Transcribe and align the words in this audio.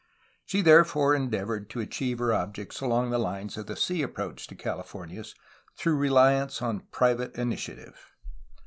She 0.47 0.61
therefore 0.63 1.13
endeavored 1.13 1.69
to 1.69 1.79
achieve 1.79 2.17
her 2.17 2.33
objects 2.33 2.81
along 2.81 3.11
the 3.11 3.19
lines 3.19 3.55
of 3.55 3.67
the 3.67 3.75
sea 3.75 4.01
approach 4.01 4.47
to 4.47 4.55
the 4.55 4.59
Cali 4.63 4.81
fornias 4.81 5.35
through 5.77 5.95
reliance 5.97 6.57
upon 6.57 6.87
private 6.91 7.35
initiative. 7.37 8.03